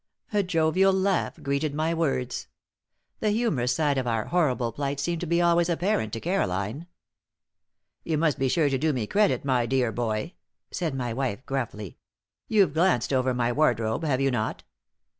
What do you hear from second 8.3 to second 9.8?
be sure to do me credit, my